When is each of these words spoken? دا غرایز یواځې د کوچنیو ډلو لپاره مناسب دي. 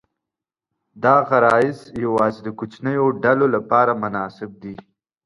دا 1.03 1.15
غرایز 1.29 1.79
یواځې 2.05 2.39
د 2.43 2.49
کوچنیو 2.59 3.05
ډلو 3.23 3.45
لپاره 3.55 3.91
مناسب 4.03 4.49
دي. 4.63 4.75